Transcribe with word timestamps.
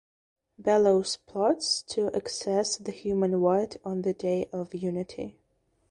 Belos 0.59 1.19
plots 1.27 1.83
to 1.83 2.11
access 2.15 2.77
the 2.77 2.91
human 2.91 3.39
world 3.39 3.77
on 3.85 4.01
the 4.01 4.15
Day 4.15 4.49
of 4.51 4.73
Unity. 4.73 5.37